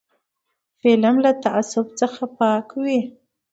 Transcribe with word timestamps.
فلم 0.81 1.01
باید 1.17 1.23
له 1.23 1.31
تعصب 1.43 1.85
څخه 1.99 2.23
پاک 2.37 2.67
وي 2.83 2.99